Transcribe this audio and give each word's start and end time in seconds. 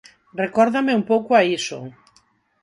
Recórdame 0.43 0.97
un 0.99 1.03
pouco 1.11 1.31
a 1.35 1.41
iso. 1.57 1.79